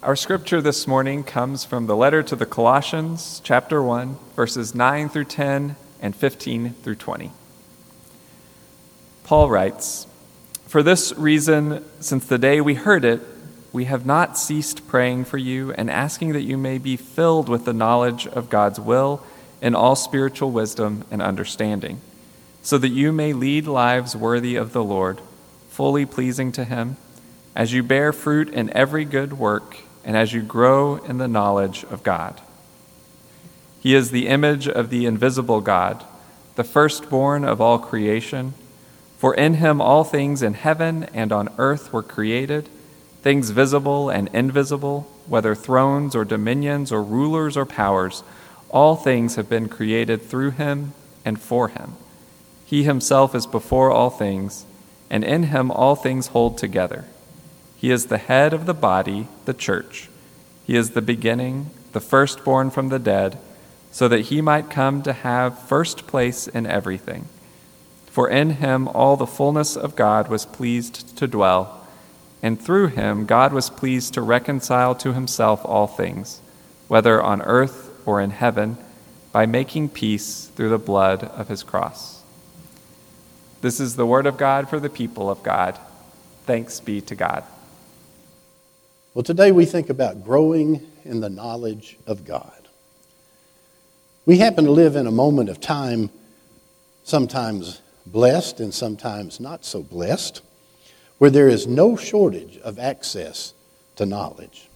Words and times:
Our 0.00 0.14
scripture 0.14 0.62
this 0.62 0.86
morning 0.86 1.24
comes 1.24 1.64
from 1.64 1.88
the 1.88 1.96
letter 1.96 2.22
to 2.22 2.36
the 2.36 2.46
Colossians, 2.46 3.40
chapter 3.42 3.82
1, 3.82 4.16
verses 4.36 4.72
9 4.72 5.08
through 5.08 5.24
10 5.24 5.74
and 6.00 6.14
15 6.14 6.74
through 6.74 6.94
20. 6.94 7.32
Paul 9.24 9.50
writes, 9.50 10.06
For 10.68 10.84
this 10.84 11.12
reason, 11.18 11.84
since 11.98 12.24
the 12.24 12.38
day 12.38 12.60
we 12.60 12.74
heard 12.74 13.04
it, 13.04 13.20
we 13.72 13.86
have 13.86 14.06
not 14.06 14.38
ceased 14.38 14.86
praying 14.86 15.24
for 15.24 15.36
you 15.36 15.72
and 15.72 15.90
asking 15.90 16.32
that 16.32 16.42
you 16.42 16.56
may 16.56 16.78
be 16.78 16.96
filled 16.96 17.48
with 17.48 17.64
the 17.64 17.72
knowledge 17.72 18.28
of 18.28 18.48
God's 18.48 18.78
will 18.78 19.26
in 19.60 19.74
all 19.74 19.96
spiritual 19.96 20.52
wisdom 20.52 21.04
and 21.10 21.20
understanding, 21.20 22.00
so 22.62 22.78
that 22.78 22.90
you 22.90 23.12
may 23.12 23.32
lead 23.32 23.66
lives 23.66 24.14
worthy 24.14 24.54
of 24.54 24.72
the 24.72 24.84
Lord, 24.84 25.20
fully 25.70 26.06
pleasing 26.06 26.52
to 26.52 26.62
Him, 26.64 26.96
as 27.56 27.72
you 27.72 27.82
bear 27.82 28.12
fruit 28.12 28.48
in 28.50 28.72
every 28.76 29.04
good 29.04 29.32
work 29.32 29.78
and 30.08 30.16
as 30.16 30.32
you 30.32 30.40
grow 30.40 30.96
in 30.96 31.18
the 31.18 31.28
knowledge 31.28 31.84
of 31.90 32.02
God. 32.02 32.40
He 33.78 33.94
is 33.94 34.10
the 34.10 34.26
image 34.26 34.66
of 34.66 34.88
the 34.88 35.04
invisible 35.04 35.60
God, 35.60 36.02
the 36.56 36.64
firstborn 36.64 37.44
of 37.44 37.60
all 37.60 37.78
creation. 37.78 38.54
For 39.18 39.34
in 39.34 39.54
him 39.54 39.82
all 39.82 40.04
things 40.04 40.42
in 40.42 40.54
heaven 40.54 41.04
and 41.12 41.30
on 41.30 41.50
earth 41.58 41.92
were 41.92 42.02
created, 42.02 42.70
things 43.20 43.50
visible 43.50 44.08
and 44.08 44.30
invisible, 44.32 45.02
whether 45.26 45.54
thrones 45.54 46.16
or 46.16 46.24
dominions 46.24 46.90
or 46.90 47.02
rulers 47.02 47.54
or 47.54 47.66
powers, 47.66 48.22
all 48.70 48.96
things 48.96 49.34
have 49.36 49.50
been 49.50 49.68
created 49.68 50.22
through 50.22 50.52
him 50.52 50.94
and 51.22 51.38
for 51.38 51.68
him. 51.68 51.96
He 52.64 52.82
himself 52.84 53.34
is 53.34 53.46
before 53.46 53.90
all 53.90 54.08
things, 54.08 54.64
and 55.10 55.22
in 55.22 55.42
him 55.44 55.70
all 55.70 55.96
things 55.96 56.28
hold 56.28 56.56
together. 56.56 57.04
He 57.78 57.92
is 57.92 58.06
the 58.06 58.18
head 58.18 58.52
of 58.52 58.66
the 58.66 58.74
body, 58.74 59.28
the 59.44 59.54
church. 59.54 60.10
He 60.66 60.76
is 60.76 60.90
the 60.90 61.02
beginning, 61.02 61.70
the 61.92 62.00
firstborn 62.00 62.70
from 62.70 62.88
the 62.88 62.98
dead, 62.98 63.38
so 63.92 64.08
that 64.08 64.26
he 64.26 64.42
might 64.42 64.68
come 64.68 65.00
to 65.02 65.12
have 65.12 65.66
first 65.66 66.06
place 66.06 66.48
in 66.48 66.66
everything. 66.66 67.26
For 68.10 68.28
in 68.28 68.50
him 68.50 68.88
all 68.88 69.16
the 69.16 69.26
fullness 69.26 69.76
of 69.76 69.94
God 69.94 70.28
was 70.28 70.44
pleased 70.44 71.16
to 71.18 71.28
dwell, 71.28 71.86
and 72.42 72.60
through 72.60 72.88
him 72.88 73.26
God 73.26 73.52
was 73.52 73.70
pleased 73.70 74.12
to 74.14 74.22
reconcile 74.22 74.96
to 74.96 75.12
himself 75.12 75.60
all 75.64 75.86
things, 75.86 76.40
whether 76.88 77.22
on 77.22 77.42
earth 77.42 77.92
or 78.04 78.20
in 78.20 78.30
heaven, 78.30 78.76
by 79.30 79.46
making 79.46 79.90
peace 79.90 80.46
through 80.56 80.70
the 80.70 80.78
blood 80.78 81.22
of 81.22 81.46
his 81.46 81.62
cross. 81.62 82.22
This 83.60 83.78
is 83.78 83.94
the 83.94 84.06
word 84.06 84.26
of 84.26 84.36
God 84.36 84.68
for 84.68 84.80
the 84.80 84.90
people 84.90 85.30
of 85.30 85.42
God. 85.44 85.78
Thanks 86.44 86.80
be 86.80 87.00
to 87.02 87.14
God. 87.14 87.44
Well, 89.18 89.24
today 89.24 89.50
we 89.50 89.64
think 89.64 89.90
about 89.90 90.22
growing 90.22 90.80
in 91.04 91.18
the 91.18 91.28
knowledge 91.28 91.98
of 92.06 92.24
God. 92.24 92.68
We 94.26 94.38
happen 94.38 94.64
to 94.64 94.70
live 94.70 94.94
in 94.94 95.08
a 95.08 95.10
moment 95.10 95.48
of 95.48 95.60
time, 95.60 96.10
sometimes 97.02 97.80
blessed 98.06 98.60
and 98.60 98.72
sometimes 98.72 99.40
not 99.40 99.64
so 99.64 99.82
blessed, 99.82 100.40
where 101.18 101.30
there 101.30 101.48
is 101.48 101.66
no 101.66 101.96
shortage 101.96 102.58
of 102.58 102.78
access 102.78 103.54
to 103.96 104.06
knowledge. 104.06 104.68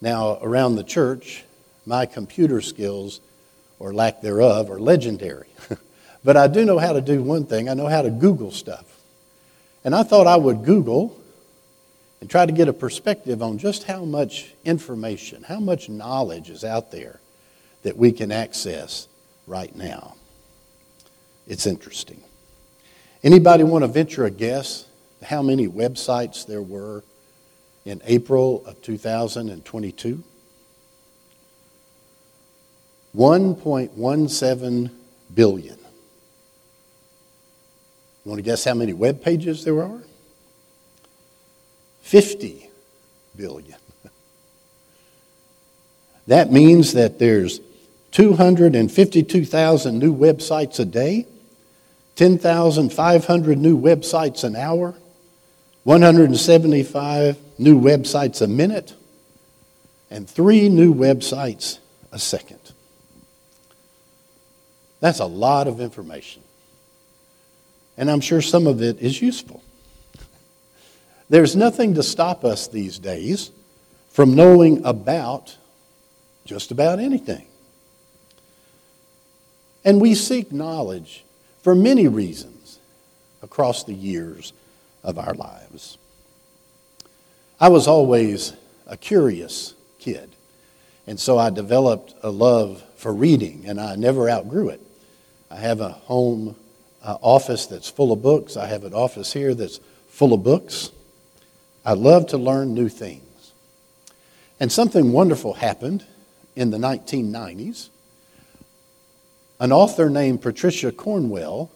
Now, 0.00 0.40
around 0.42 0.74
the 0.74 0.82
church, 0.82 1.44
my 1.86 2.06
computer 2.06 2.60
skills, 2.60 3.20
or 3.78 3.94
lack 3.94 4.20
thereof, 4.20 4.68
are 4.68 4.80
legendary. 4.80 5.46
but 6.24 6.36
I 6.36 6.48
do 6.48 6.64
know 6.64 6.80
how 6.80 6.92
to 6.92 7.00
do 7.00 7.22
one 7.22 7.46
thing 7.46 7.68
I 7.68 7.74
know 7.74 7.86
how 7.86 8.02
to 8.02 8.10
Google 8.10 8.50
stuff. 8.50 8.98
And 9.84 9.94
I 9.94 10.02
thought 10.02 10.26
I 10.26 10.34
would 10.34 10.64
Google 10.64 11.16
and 12.20 12.30
try 12.30 12.46
to 12.46 12.52
get 12.52 12.68
a 12.68 12.72
perspective 12.72 13.42
on 13.42 13.58
just 13.58 13.84
how 13.84 14.04
much 14.04 14.54
information, 14.64 15.42
how 15.42 15.60
much 15.60 15.88
knowledge 15.88 16.50
is 16.50 16.64
out 16.64 16.90
there 16.90 17.20
that 17.82 17.96
we 17.96 18.12
can 18.12 18.32
access 18.32 19.08
right 19.46 19.74
now. 19.76 20.16
It's 21.46 21.66
interesting. 21.66 22.22
Anybody 23.22 23.64
want 23.64 23.84
to 23.84 23.88
venture 23.88 24.24
a 24.24 24.30
guess 24.30 24.86
how 25.22 25.42
many 25.42 25.68
websites 25.68 26.46
there 26.46 26.62
were 26.62 27.04
in 27.84 28.00
April 28.04 28.64
of 28.66 28.80
2022? 28.82 30.22
1.17 33.16 34.90
billion. 35.34 35.78
You 38.24 38.30
want 38.30 38.38
to 38.38 38.42
guess 38.42 38.64
how 38.64 38.74
many 38.74 38.92
web 38.92 39.22
pages 39.22 39.64
there 39.64 39.82
are? 39.82 40.00
50 42.06 42.70
billion. 43.34 43.78
That 46.28 46.52
means 46.52 46.92
that 46.92 47.18
there's 47.18 47.60
252,000 48.12 49.98
new 49.98 50.14
websites 50.14 50.78
a 50.78 50.84
day, 50.84 51.26
10,500 52.14 53.58
new 53.58 53.76
websites 53.76 54.44
an 54.44 54.54
hour, 54.54 54.94
175 55.82 57.38
new 57.58 57.80
websites 57.80 58.40
a 58.40 58.46
minute, 58.46 58.94
and 60.08 60.30
three 60.30 60.68
new 60.68 60.94
websites 60.94 61.80
a 62.12 62.20
second. 62.20 62.60
That's 65.00 65.18
a 65.18 65.26
lot 65.26 65.66
of 65.66 65.80
information. 65.80 66.44
And 67.96 68.08
I'm 68.08 68.20
sure 68.20 68.40
some 68.40 68.68
of 68.68 68.80
it 68.80 69.00
is 69.00 69.20
useful. 69.20 69.60
There's 71.28 71.56
nothing 71.56 71.94
to 71.94 72.02
stop 72.02 72.44
us 72.44 72.68
these 72.68 72.98
days 72.98 73.50
from 74.10 74.34
knowing 74.34 74.84
about 74.84 75.56
just 76.44 76.70
about 76.70 77.00
anything. 77.00 77.46
And 79.84 80.00
we 80.00 80.14
seek 80.14 80.52
knowledge 80.52 81.24
for 81.62 81.74
many 81.74 82.08
reasons 82.08 82.78
across 83.42 83.84
the 83.84 83.94
years 83.94 84.52
of 85.02 85.18
our 85.18 85.34
lives. 85.34 85.98
I 87.60 87.68
was 87.68 87.86
always 87.88 88.52
a 88.86 88.96
curious 88.96 89.74
kid, 89.98 90.30
and 91.06 91.18
so 91.18 91.38
I 91.38 91.50
developed 91.50 92.14
a 92.22 92.30
love 92.30 92.82
for 92.96 93.12
reading, 93.12 93.64
and 93.66 93.80
I 93.80 93.96
never 93.96 94.28
outgrew 94.30 94.68
it. 94.68 94.80
I 95.50 95.56
have 95.56 95.80
a 95.80 95.90
home 95.90 96.56
uh, 97.02 97.16
office 97.20 97.66
that's 97.66 97.88
full 97.88 98.12
of 98.12 98.22
books, 98.22 98.56
I 98.56 98.66
have 98.66 98.84
an 98.84 98.94
office 98.94 99.32
here 99.32 99.54
that's 99.54 99.80
full 100.08 100.32
of 100.32 100.42
books. 100.42 100.90
I 101.86 101.92
love 101.92 102.26
to 102.28 102.36
learn 102.36 102.74
new 102.74 102.88
things. 102.88 103.52
And 104.58 104.72
something 104.72 105.12
wonderful 105.12 105.54
happened 105.54 106.04
in 106.56 106.70
the 106.70 106.78
1990s. 106.78 107.90
An 109.60 109.70
author 109.70 110.10
named 110.10 110.42
Patricia 110.42 110.90
Cornwell 110.90 111.70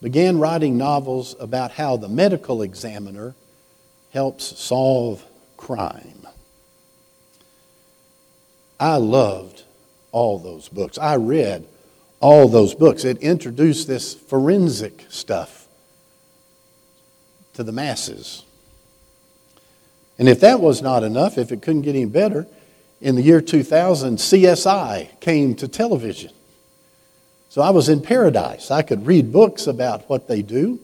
began 0.00 0.38
writing 0.38 0.78
novels 0.78 1.36
about 1.38 1.72
how 1.72 1.98
the 1.98 2.08
medical 2.08 2.62
examiner 2.62 3.34
helps 4.14 4.58
solve 4.58 5.22
crime. 5.58 6.26
I 8.80 8.96
loved 8.96 9.62
all 10.10 10.38
those 10.38 10.70
books. 10.70 10.96
I 10.96 11.16
read 11.16 11.68
all 12.18 12.48
those 12.48 12.74
books. 12.74 13.04
It 13.04 13.18
introduced 13.18 13.86
this 13.88 14.14
forensic 14.14 15.04
stuff 15.10 15.68
to 17.52 17.62
the 17.62 17.72
masses. 17.72 18.44
And 20.18 20.28
if 20.28 20.40
that 20.40 20.60
was 20.60 20.82
not 20.82 21.02
enough, 21.02 21.38
if 21.38 21.52
it 21.52 21.62
couldn't 21.62 21.82
get 21.82 21.94
any 21.94 22.04
better, 22.04 22.46
in 23.00 23.16
the 23.16 23.22
year 23.22 23.40
2000, 23.40 24.18
CSI 24.18 25.20
came 25.20 25.54
to 25.56 25.66
television. 25.66 26.32
So 27.48 27.60
I 27.60 27.70
was 27.70 27.88
in 27.88 28.00
paradise. 28.00 28.70
I 28.70 28.82
could 28.82 29.06
read 29.06 29.32
books 29.32 29.66
about 29.66 30.08
what 30.08 30.28
they 30.28 30.40
do 30.40 30.80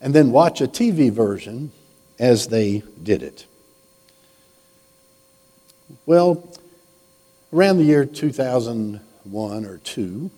and 0.00 0.14
then 0.14 0.32
watch 0.32 0.60
a 0.60 0.66
TV 0.66 1.12
version 1.12 1.70
as 2.18 2.48
they 2.48 2.82
did 3.02 3.22
it. 3.22 3.46
Well, 6.06 6.48
around 7.52 7.78
the 7.78 7.84
year 7.84 8.04
2001 8.04 9.64
or 9.64 9.78
2, 9.78 10.30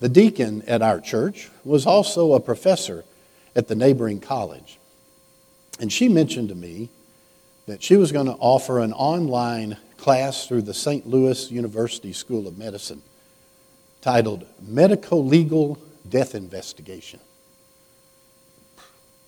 the 0.00 0.08
deacon 0.08 0.62
at 0.66 0.82
our 0.82 1.00
church 1.00 1.48
was 1.64 1.86
also 1.86 2.32
a 2.32 2.40
professor 2.40 3.04
at 3.56 3.68
the 3.68 3.74
neighboring 3.74 4.20
college. 4.20 4.78
And 5.78 5.92
she 5.92 6.08
mentioned 6.08 6.48
to 6.50 6.54
me 6.54 6.90
that 7.66 7.82
she 7.82 7.96
was 7.96 8.12
going 8.12 8.26
to 8.26 8.36
offer 8.40 8.80
an 8.80 8.92
online 8.92 9.76
class 9.96 10.46
through 10.46 10.62
the 10.62 10.74
St. 10.74 11.06
Louis 11.06 11.50
University 11.50 12.12
School 12.12 12.48
of 12.48 12.58
Medicine 12.58 13.02
titled 14.00 14.46
Medical 14.62 15.24
Legal 15.24 15.78
Death 16.08 16.34
Investigation. 16.34 17.20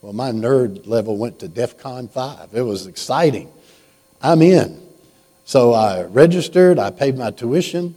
Well, 0.01 0.13
my 0.13 0.33
nerd 0.33 0.87
level 0.87 1.17
went 1.17 1.39
to 1.41 1.49
DEF 1.49 1.79
CON 1.79 2.09
5. 2.09 2.55
It 2.55 2.63
was 2.63 2.87
exciting. 2.87 3.53
I'm 4.21 4.43
in. 4.43 4.81
So 5.45 5.73
I 5.73 6.03
registered, 6.05 6.79
I 6.79 6.91
paid 6.91 7.19
my 7.19 7.31
tuition, 7.31 7.95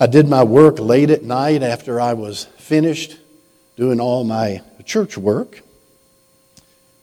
I 0.00 0.06
did 0.06 0.28
my 0.28 0.42
work 0.42 0.80
late 0.80 1.10
at 1.10 1.22
night 1.22 1.62
after 1.62 2.00
I 2.00 2.14
was 2.14 2.44
finished 2.58 3.16
doing 3.76 4.00
all 4.00 4.24
my 4.24 4.60
church 4.84 5.16
work. 5.16 5.62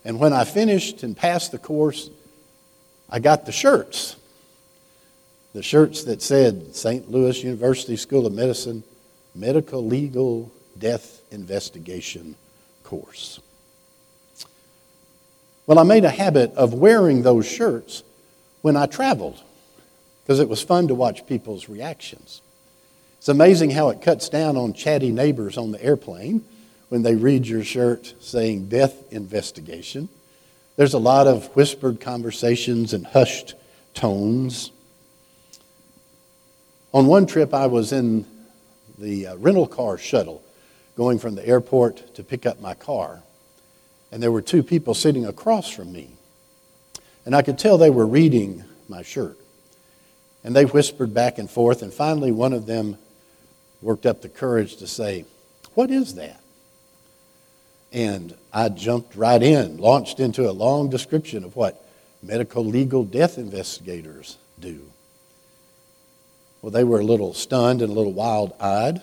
And 0.03 0.19
when 0.19 0.33
I 0.33 0.43
finished 0.43 1.03
and 1.03 1.15
passed 1.15 1.51
the 1.51 1.57
course, 1.57 2.09
I 3.11 3.19
got 3.19 3.45
the 3.45 3.51
shirts. 3.51 4.15
The 5.53 5.61
shirts 5.61 6.05
that 6.05 6.21
said 6.21 6.75
St. 6.75 7.11
Louis 7.11 7.43
University 7.43 7.97
School 7.97 8.25
of 8.25 8.33
Medicine 8.33 8.83
Medical 9.35 9.85
Legal 9.85 10.51
Death 10.77 11.21
Investigation 11.31 12.35
course. 12.83 13.39
Well, 15.67 15.77
I 15.77 15.83
made 15.83 16.05
a 16.05 16.09
habit 16.09 16.53
of 16.55 16.73
wearing 16.73 17.21
those 17.21 17.45
shirts 17.45 18.03
when 18.61 18.77
I 18.77 18.85
traveled 18.85 19.41
because 20.23 20.39
it 20.39 20.49
was 20.49 20.61
fun 20.61 20.87
to 20.87 20.95
watch 20.95 21.27
people's 21.27 21.67
reactions. 21.67 22.41
It's 23.17 23.29
amazing 23.29 23.71
how 23.71 23.89
it 23.89 24.01
cuts 24.01 24.29
down 24.29 24.57
on 24.57 24.73
chatty 24.73 25.11
neighbors 25.11 25.57
on 25.57 25.71
the 25.71 25.83
airplane 25.83 26.43
when 26.89 27.03
they 27.03 27.15
read 27.15 27.45
your 27.45 27.63
shirt 27.63 28.15
saying 28.19 28.67
death 28.67 29.11
investigation. 29.11 30.09
There's 30.81 30.95
a 30.95 30.97
lot 30.97 31.27
of 31.27 31.55
whispered 31.55 31.99
conversations 32.01 32.93
and 32.93 33.05
hushed 33.05 33.53
tones. 33.93 34.71
On 36.91 37.05
one 37.05 37.27
trip, 37.27 37.53
I 37.53 37.67
was 37.67 37.91
in 37.91 38.25
the 38.97 39.27
uh, 39.27 39.35
rental 39.35 39.67
car 39.67 39.99
shuttle 39.99 40.41
going 40.97 41.19
from 41.19 41.35
the 41.35 41.47
airport 41.47 42.15
to 42.15 42.23
pick 42.23 42.47
up 42.47 42.61
my 42.61 42.73
car. 42.73 43.21
And 44.11 44.23
there 44.23 44.31
were 44.31 44.41
two 44.41 44.63
people 44.63 44.95
sitting 44.95 45.23
across 45.23 45.69
from 45.69 45.93
me. 45.93 46.15
And 47.27 47.35
I 47.35 47.43
could 47.43 47.59
tell 47.59 47.77
they 47.77 47.91
were 47.91 48.07
reading 48.07 48.63
my 48.89 49.03
shirt. 49.03 49.37
And 50.43 50.55
they 50.55 50.65
whispered 50.65 51.13
back 51.13 51.37
and 51.37 51.47
forth. 51.47 51.83
And 51.83 51.93
finally, 51.93 52.31
one 52.31 52.53
of 52.53 52.65
them 52.65 52.97
worked 53.83 54.07
up 54.07 54.23
the 54.23 54.29
courage 54.29 54.77
to 54.77 54.87
say, 54.87 55.25
What 55.75 55.91
is 55.91 56.15
that? 56.15 56.40
And 57.91 58.35
I 58.53 58.69
jumped 58.69 59.15
right 59.15 59.41
in, 59.41 59.77
launched 59.77 60.19
into 60.19 60.49
a 60.49 60.51
long 60.51 60.89
description 60.89 61.43
of 61.43 61.55
what 61.55 61.85
medical 62.23 62.63
legal 62.63 63.03
death 63.03 63.37
investigators 63.37 64.37
do. 64.59 64.91
Well, 66.61 66.71
they 66.71 66.83
were 66.83 66.99
a 66.99 67.05
little 67.05 67.33
stunned 67.33 67.81
and 67.81 67.91
a 67.91 67.95
little 67.95 68.13
wild 68.13 68.53
eyed. 68.59 69.01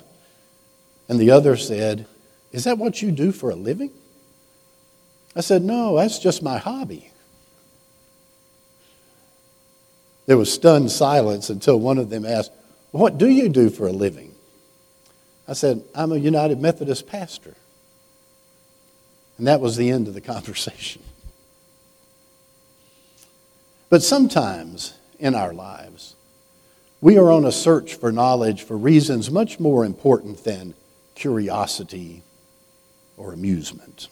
And 1.09 1.19
the 1.19 1.31
other 1.31 1.57
said, 1.57 2.07
Is 2.53 2.65
that 2.65 2.79
what 2.79 3.03
you 3.03 3.11
do 3.11 3.33
for 3.33 3.51
a 3.51 3.57
living? 3.57 3.91
I 5.35 5.41
said, 5.41 5.63
No, 5.63 5.97
that's 5.97 6.19
just 6.19 6.43
my 6.43 6.59
hobby. 6.59 7.11
There 10.27 10.37
was 10.37 10.53
stunned 10.53 10.91
silence 10.91 11.49
until 11.49 11.81
one 11.81 11.99
of 11.99 12.11
them 12.11 12.25
asked, 12.25 12.53
What 12.91 13.19
do 13.19 13.29
you 13.29 13.49
do 13.49 13.71
for 13.71 13.89
a 13.89 13.93
living? 13.93 14.35
I 15.49 15.55
said, 15.55 15.83
I'm 15.95 16.13
a 16.13 16.19
United 16.19 16.61
Methodist 16.61 17.07
pastor. 17.07 17.55
And 19.39 19.47
that 19.47 19.61
was 19.61 19.77
the 19.77 19.91
end 19.91 20.09
of 20.09 20.15
the 20.15 20.21
conversation. 20.35 21.03
But 23.89 24.03
sometimes 24.03 24.95
in 25.19 25.35
our 25.35 25.55
lives, 25.55 26.15
we 27.01 27.17
are 27.17 27.31
on 27.31 27.45
a 27.45 27.53
search 27.53 27.95
for 27.95 28.13
knowledge 28.13 28.63
for 28.63 28.77
reasons 28.77 29.31
much 29.31 29.59
more 29.59 29.85
important 29.85 30.45
than 30.45 30.75
curiosity 31.15 32.23
or 33.17 33.33
amusement. 33.33 34.09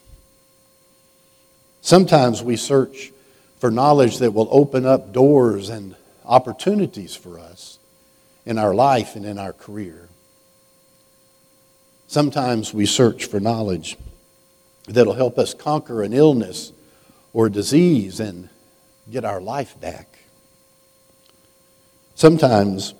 Sometimes 1.80 2.42
we 2.42 2.56
search 2.56 3.12
for 3.58 3.70
knowledge 3.70 4.18
that 4.18 4.32
will 4.32 4.48
open 4.50 4.86
up 4.86 5.12
doors 5.12 5.68
and 5.68 5.94
opportunities 6.24 7.14
for 7.14 7.38
us 7.38 7.78
in 8.44 8.58
our 8.58 8.74
life 8.74 9.14
and 9.16 9.24
in 9.24 9.38
our 9.38 9.52
career. 9.52 10.08
Sometimes 12.08 12.72
we 12.72 12.86
search 12.86 13.26
for 13.26 13.40
knowledge 13.40 13.96
that'll 14.86 15.14
help 15.14 15.38
us 15.38 15.54
conquer 15.54 16.02
an 16.02 16.12
illness 16.12 16.72
or 17.32 17.48
disease 17.48 18.20
and 18.20 18.48
get 19.10 19.24
our 19.24 19.40
life 19.40 19.78
back. 19.80 20.18
Sometimes 22.14 22.94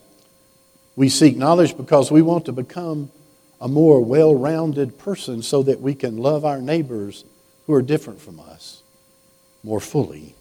we 0.94 1.08
seek 1.08 1.36
knowledge 1.36 1.76
because 1.76 2.10
we 2.10 2.22
want 2.22 2.44
to 2.46 2.52
become 2.52 3.10
a 3.60 3.68
more 3.68 4.04
well 4.04 4.34
rounded 4.34 4.98
person 4.98 5.42
so 5.42 5.62
that 5.62 5.80
we 5.80 5.94
can 5.94 6.18
love 6.18 6.44
our 6.44 6.60
neighbors 6.60 7.24
who 7.66 7.72
are 7.72 7.82
different 7.82 8.20
from 8.20 8.38
us 8.40 8.82
more 9.62 9.80
fully. 9.80 10.34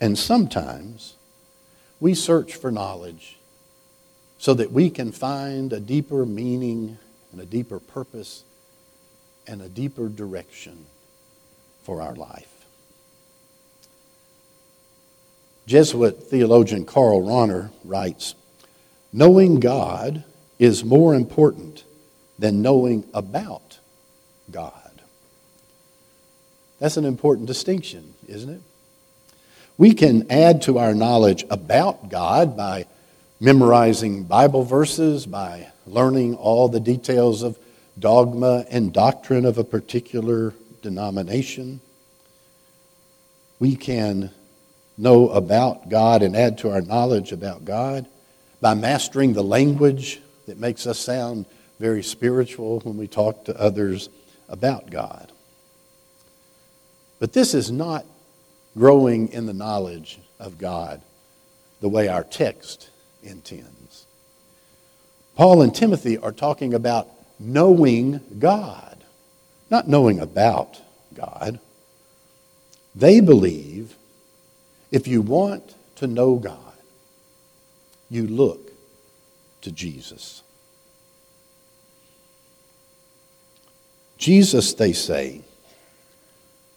And 0.00 0.18
sometimes 0.18 1.16
we 2.00 2.14
search 2.14 2.54
for 2.54 2.70
knowledge 2.70 3.38
so 4.38 4.54
that 4.54 4.72
we 4.72 4.90
can 4.90 5.12
find 5.12 5.72
a 5.72 5.80
deeper 5.80 6.26
meaning 6.26 6.98
and 7.32 7.40
a 7.40 7.46
deeper 7.46 7.78
purpose 7.78 8.44
and 9.46 9.60
a 9.62 9.68
deeper 9.68 10.08
direction 10.08 10.86
for 11.82 12.00
our 12.00 12.14
life. 12.14 12.48
Jesuit 15.66 16.24
theologian 16.24 16.84
Karl 16.84 17.22
Rahner 17.22 17.70
writes 17.84 18.34
Knowing 19.12 19.60
God 19.60 20.24
is 20.58 20.84
more 20.84 21.14
important 21.14 21.84
than 22.38 22.62
knowing 22.62 23.04
about 23.14 23.78
God. 24.50 24.72
That's 26.78 26.96
an 26.96 27.04
important 27.04 27.46
distinction, 27.46 28.14
isn't 28.26 28.50
it? 28.50 28.60
We 29.78 29.94
can 29.94 30.30
add 30.30 30.62
to 30.62 30.78
our 30.78 30.94
knowledge 30.94 31.44
about 31.50 32.08
God 32.08 32.56
by 32.56 32.86
memorizing 33.40 34.24
Bible 34.24 34.64
verses, 34.64 35.26
by 35.26 35.68
learning 35.86 36.36
all 36.36 36.68
the 36.68 36.80
details 36.80 37.42
of 37.42 37.58
dogma 37.98 38.64
and 38.70 38.92
doctrine 38.92 39.44
of 39.44 39.58
a 39.58 39.64
particular 39.64 40.54
denomination. 40.82 41.80
We 43.58 43.76
can 43.76 44.30
know 44.96 45.28
about 45.28 45.88
God 45.88 46.22
and 46.22 46.36
add 46.36 46.58
to 46.58 46.70
our 46.70 46.80
knowledge 46.80 47.32
about 47.32 47.64
God 47.64 48.06
by 48.60 48.74
mastering 48.74 49.32
the 49.32 49.42
language 49.42 50.20
that 50.46 50.58
makes 50.58 50.86
us 50.86 50.98
sound 50.98 51.46
very 51.80 52.02
spiritual 52.02 52.80
when 52.80 52.96
we 52.96 53.08
talk 53.08 53.44
to 53.44 53.60
others 53.60 54.08
about 54.48 54.90
God. 54.90 55.30
But 57.18 57.32
this 57.32 57.54
is 57.54 57.70
not 57.70 58.04
growing 58.76 59.28
in 59.28 59.46
the 59.46 59.54
knowledge 59.54 60.20
of 60.38 60.58
God 60.58 61.00
the 61.80 61.88
way 61.88 62.08
our 62.08 62.24
text 62.24 62.90
intends. 63.22 64.06
Paul 65.36 65.62
and 65.62 65.74
Timothy 65.74 66.18
are 66.18 66.32
talking 66.32 66.74
about 66.74 67.08
knowing 67.38 68.20
God, 68.38 69.04
not 69.70 69.88
knowing 69.88 70.20
about 70.20 70.80
God. 71.14 71.58
They 72.94 73.20
believe 73.20 73.96
if 74.90 75.08
you 75.08 75.22
want 75.22 75.74
to 75.96 76.06
know 76.06 76.36
God, 76.36 76.58
you 78.08 78.26
look 78.26 78.70
to 79.62 79.72
Jesus. 79.72 80.42
Jesus, 84.18 84.74
they 84.74 84.92
say, 84.92 85.42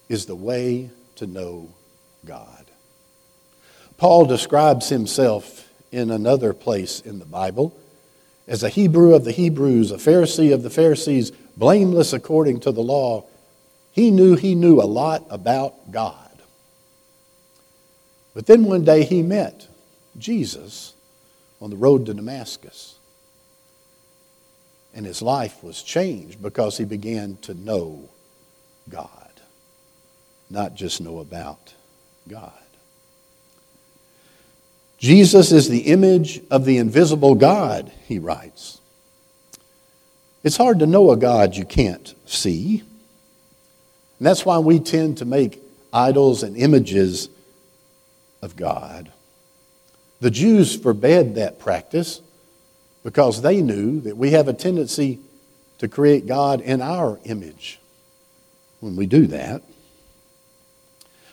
is 0.09 0.25
the 0.25 0.35
way 0.35 0.89
to 1.15 1.27
know 1.27 1.69
God. 2.25 2.65
Paul 3.97 4.25
describes 4.25 4.89
himself 4.89 5.71
in 5.91 6.11
another 6.11 6.53
place 6.53 6.99
in 6.99 7.19
the 7.19 7.25
Bible 7.25 7.77
as 8.47 8.63
a 8.63 8.69
Hebrew 8.69 9.13
of 9.13 9.25
the 9.25 9.31
Hebrews, 9.31 9.91
a 9.91 9.97
Pharisee 9.97 10.53
of 10.53 10.63
the 10.63 10.69
Pharisees, 10.69 11.31
blameless 11.57 12.13
according 12.13 12.61
to 12.61 12.71
the 12.71 12.81
law. 12.81 13.25
He 13.91 14.09
knew 14.09 14.35
he 14.35 14.55
knew 14.55 14.79
a 14.81 14.83
lot 14.83 15.25
about 15.29 15.91
God. 15.91 16.15
But 18.33 18.45
then 18.45 18.63
one 18.63 18.85
day 18.85 19.03
he 19.03 19.23
met 19.23 19.67
Jesus 20.17 20.93
on 21.59 21.71
the 21.71 21.75
road 21.75 22.05
to 22.05 22.13
Damascus. 22.13 22.95
And 24.93 25.05
his 25.05 25.21
life 25.21 25.63
was 25.63 25.83
changed 25.83 26.41
because 26.41 26.77
he 26.77 26.85
began 26.85 27.37
to 27.41 27.53
know 27.53 28.09
God, 28.89 29.41
not 30.49 30.75
just 30.75 31.01
know 31.01 31.19
about 31.19 31.73
God. 32.27 32.53
Jesus 34.97 35.51
is 35.51 35.69
the 35.69 35.81
image 35.81 36.41
of 36.49 36.65
the 36.65 36.77
invisible 36.77 37.35
God, 37.35 37.91
he 38.07 38.19
writes. 38.19 38.81
It's 40.43 40.57
hard 40.57 40.79
to 40.79 40.85
know 40.85 41.11
a 41.11 41.17
God 41.17 41.55
you 41.55 41.65
can't 41.65 42.15
see. 42.25 42.79
And 44.17 44.25
that's 44.25 44.45
why 44.45 44.59
we 44.59 44.79
tend 44.79 45.19
to 45.19 45.25
make 45.25 45.61
idols 45.93 46.43
and 46.43 46.57
images 46.57 47.29
of 48.41 48.55
God. 48.55 49.11
The 50.19 50.31
Jews 50.31 50.75
forbade 50.75 51.35
that 51.35 51.59
practice 51.59 52.21
because 53.03 53.41
they 53.41 53.61
knew 53.61 54.01
that 54.01 54.17
we 54.17 54.31
have 54.31 54.47
a 54.47 54.53
tendency 54.53 55.19
to 55.77 55.87
create 55.87 56.25
God 56.25 56.61
in 56.61 56.81
our 56.81 57.19
image 57.23 57.79
when 58.79 58.95
we 58.95 59.05
do 59.05 59.27
that. 59.27 59.61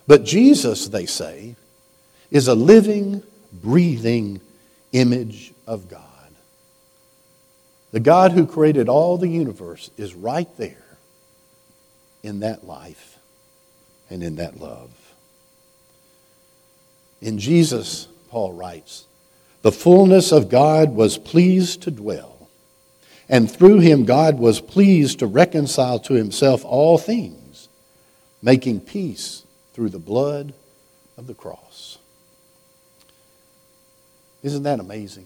But 0.06 0.25
Jesus, 0.25 0.88
they 0.88 1.06
say, 1.06 1.56
is 2.30 2.49
a 2.49 2.54
living, 2.54 3.23
breathing 3.62 4.40
image 4.92 5.52
of 5.66 5.88
God. 5.88 6.02
The 7.92 8.00
God 8.00 8.32
who 8.32 8.46
created 8.46 8.88
all 8.88 9.18
the 9.18 9.28
universe 9.28 9.90
is 9.96 10.14
right 10.14 10.49
there 10.56 10.99
in 12.23 12.40
that 12.40 12.66
life 12.66 13.18
and 14.11 14.23
in 14.23 14.37
that 14.37 14.58
love. 14.58 14.90
In 17.20 17.38
Jesus, 17.38 18.08
Paul 18.30 18.52
writes, 18.52 19.06
the 19.62 19.73
fullness 19.73 20.32
of 20.32 20.50
God 20.50 20.94
was 20.94 21.16
pleased 21.16 21.82
to 21.82 21.90
dwell, 21.90 22.50
and 23.28 23.50
through 23.50 23.78
him 23.78 24.04
God 24.04 24.38
was 24.38 24.61
pleased 24.61 25.20
to 25.20 25.26
reconcile 25.26 25.99
to 26.00 26.14
himself 26.14 26.64
all 26.64 26.99
things, 26.99 27.68
making 28.42 28.80
peace 28.80 29.44
through 29.73 29.88
the 29.88 29.99
blood 29.99 30.52
of 31.16 31.26
the 31.26 31.34
cross. 31.34 31.99
Isn't 34.44 34.64
that 34.64 34.78
amazing? 34.78 35.24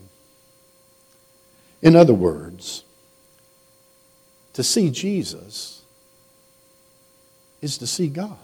In 1.83 1.97
other 1.97 2.15
words, 2.15 2.85
to 4.53 4.63
see 4.63 4.91
Jesus 4.91 5.83
is 7.61 7.79
to 7.79 7.87
see 7.87 8.07
God. 8.07 8.39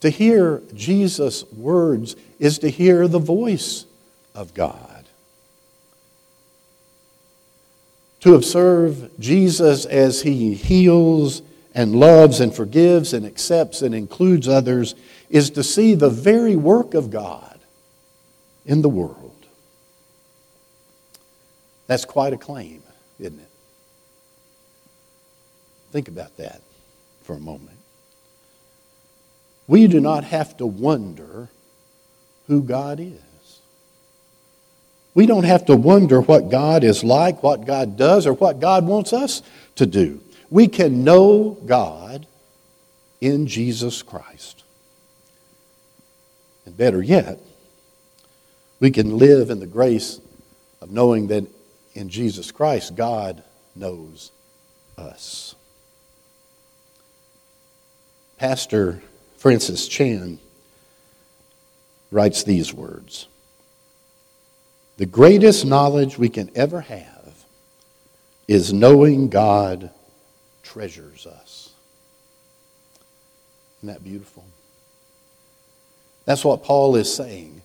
To 0.00 0.10
hear 0.10 0.62
Jesus' 0.72 1.44
words 1.52 2.14
is 2.38 2.60
to 2.60 2.70
hear 2.70 3.08
the 3.08 3.18
voice 3.18 3.86
of 4.36 4.54
God. 4.54 5.04
To 8.20 8.36
observe 8.36 9.10
Jesus 9.18 9.84
as 9.84 10.22
he 10.22 10.54
heals 10.54 11.42
and 11.74 11.96
loves 11.96 12.38
and 12.38 12.54
forgives 12.54 13.12
and 13.12 13.26
accepts 13.26 13.82
and 13.82 13.96
includes 13.96 14.46
others 14.46 14.94
is 15.28 15.50
to 15.50 15.64
see 15.64 15.96
the 15.96 16.10
very 16.10 16.54
work 16.54 16.94
of 16.94 17.10
God 17.10 17.51
in 18.64 18.82
the 18.82 18.88
world. 18.88 19.46
That's 21.86 22.04
quite 22.04 22.32
a 22.32 22.36
claim, 22.36 22.82
isn't 23.18 23.38
it? 23.38 23.48
Think 25.90 26.08
about 26.08 26.36
that 26.38 26.62
for 27.22 27.34
a 27.34 27.40
moment. 27.40 27.78
We 29.66 29.86
do 29.86 30.00
not 30.00 30.24
have 30.24 30.56
to 30.58 30.66
wonder 30.66 31.48
who 32.46 32.62
God 32.62 32.98
is. 33.00 33.60
We 35.14 35.26
don't 35.26 35.44
have 35.44 35.66
to 35.66 35.76
wonder 35.76 36.22
what 36.22 36.50
God 36.50 36.84
is 36.84 37.04
like, 37.04 37.42
what 37.42 37.66
God 37.66 37.96
does, 37.98 38.26
or 38.26 38.32
what 38.32 38.60
God 38.60 38.86
wants 38.86 39.12
us 39.12 39.42
to 39.76 39.84
do. 39.84 40.20
We 40.50 40.68
can 40.68 41.04
know 41.04 41.58
God 41.66 42.26
in 43.20 43.46
Jesus 43.46 44.02
Christ. 44.02 44.64
And 46.64 46.76
better 46.76 47.02
yet, 47.02 47.38
we 48.82 48.90
can 48.90 49.16
live 49.16 49.48
in 49.48 49.60
the 49.60 49.66
grace 49.66 50.20
of 50.80 50.90
knowing 50.90 51.28
that 51.28 51.46
in 51.94 52.08
Jesus 52.08 52.50
Christ, 52.50 52.96
God 52.96 53.44
knows 53.76 54.32
us. 54.98 55.54
Pastor 58.38 59.00
Francis 59.36 59.86
Chan 59.86 60.40
writes 62.10 62.42
these 62.42 62.74
words 62.74 63.28
The 64.96 65.06
greatest 65.06 65.64
knowledge 65.64 66.18
we 66.18 66.28
can 66.28 66.50
ever 66.56 66.80
have 66.80 67.34
is 68.48 68.72
knowing 68.72 69.28
God 69.28 69.90
treasures 70.64 71.24
us. 71.24 71.70
Isn't 73.78 73.94
that 73.94 74.02
beautiful? 74.02 74.44
That's 76.24 76.44
what 76.44 76.64
Paul 76.64 76.96
is 76.96 77.14
saying 77.14 77.62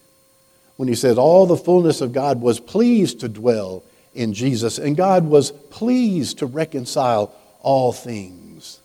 when 0.78 0.88
he 0.88 0.96
says, 0.96 1.18
All 1.18 1.46
the 1.46 1.58
fullness 1.58 2.02
of 2.02 2.14
God 2.14 2.42
was 2.42 2.60
pleased 2.60 3.20
to 3.20 3.28
dwell 3.28 3.84
in 4.14 4.34
Jesus, 4.34 4.78
and 4.80 4.96
God 4.96 5.26
was 5.26 5.52
pleased 5.52 6.40
to 6.40 6.46
reconcile 6.46 7.36
all 7.62 7.92
things 7.92 8.80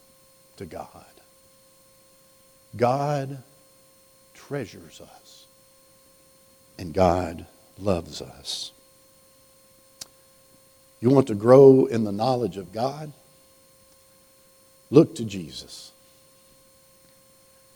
to 0.57 0.67
God. 0.67 0.89
God 2.77 3.43
treasures 4.35 5.01
us, 5.01 5.47
and 6.79 6.93
God 6.93 7.47
loves 7.79 8.21
us. 8.21 8.73
You 11.01 11.11
want 11.11 11.27
to 11.29 11.35
grow 11.35 11.87
in 11.87 12.05
the 12.05 12.13
knowledge 12.13 12.57
of 12.57 12.73
God? 12.73 13.13
Look 14.91 15.17
to 15.17 15.25
Jesus. 15.25 15.91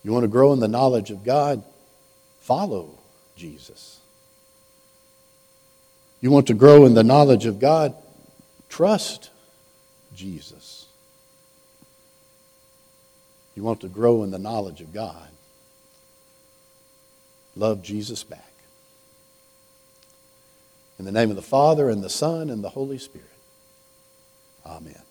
You 0.04 0.12
want 0.12 0.22
to 0.22 0.28
grow 0.28 0.52
in 0.52 0.60
the 0.60 0.68
knowledge 0.68 1.10
of 1.10 1.24
God? 1.24 1.64
Follow 2.40 2.98
Jesus. 3.34 3.98
You 6.20 6.30
want 6.30 6.46
to 6.46 6.54
grow 6.54 6.86
in 6.86 6.94
the 6.94 7.04
knowledge 7.04 7.46
of 7.46 7.58
God? 7.58 7.94
Trust 8.68 9.30
Jesus. 10.14 10.86
You 13.54 13.62
want 13.62 13.80
to 13.80 13.88
grow 13.88 14.22
in 14.22 14.30
the 14.30 14.38
knowledge 14.38 14.80
of 14.80 14.92
God? 14.92 15.28
Love 17.54 17.82
Jesus 17.82 18.22
back. 18.22 18.52
In 20.98 21.04
the 21.04 21.12
name 21.12 21.30
of 21.30 21.36
the 21.36 21.42
Father, 21.42 21.90
and 21.90 22.02
the 22.02 22.10
Son, 22.10 22.50
and 22.50 22.62
the 22.62 22.70
Holy 22.70 22.98
Spirit. 22.98 23.28
Amen. 24.64 25.05